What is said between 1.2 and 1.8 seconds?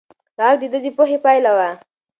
پایله وه.